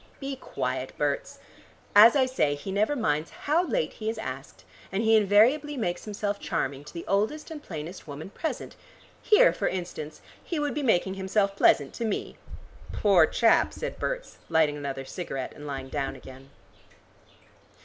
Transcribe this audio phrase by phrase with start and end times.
[0.19, 1.37] "Be quiet, Berts.
[1.95, 6.05] As I say, he never minds how late he is asked, and he invariably makes
[6.05, 8.75] himself charming to the oldest and plainest woman present.
[9.21, 12.35] Here, for instance, he would be making himself pleasant to me."
[12.91, 16.49] "Poor chap!" said Berts, lighting another cigarette, and lying down again.